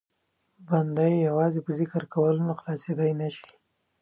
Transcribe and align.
بنده 0.67 1.05
یې 1.11 1.19
یوازې 1.29 1.59
په 1.65 1.71
ذکر 1.79 2.03
کولو 2.13 2.57
خلاصېدای 2.59 3.11
نه 3.21 3.27
شي. 3.35 3.49